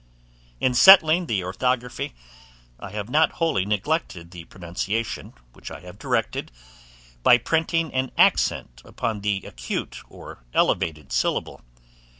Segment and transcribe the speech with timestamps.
[0.59, 2.15] In settling the orthography,
[2.79, 6.51] I have not wholly neglected the pronunciation, which I have directed,
[7.21, 11.61] by printing an accent upon the acute or elevated syllable.